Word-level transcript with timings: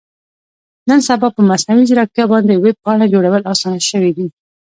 نن 0.89 0.99
سبا 1.07 1.27
په 1.35 1.41
مصنوي 1.49 1.83
ځیرکتیا 1.89 2.25
باندې 2.33 2.53
ویب 2.63 2.77
پاڼه 2.83 3.05
جوړول 3.13 3.41
اسانه 3.53 3.81
شوي 3.89 4.11
دي. 4.17 4.27